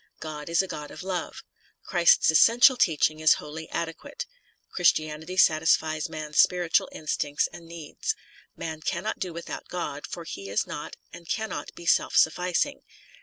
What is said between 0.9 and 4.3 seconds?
Love. Christ's essential teaching is wholly adequate;